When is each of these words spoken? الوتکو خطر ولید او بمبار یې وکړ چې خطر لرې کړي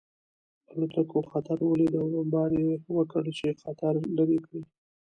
الوتکو 0.71 1.19
خطر 1.31 1.57
ولید 1.63 1.93
او 1.99 2.07
بمبار 2.13 2.51
یې 2.63 2.71
وکړ 2.97 3.23
چې 3.37 3.47
خطر 3.63 3.93
لرې 4.17 4.39
کړي 4.45 4.61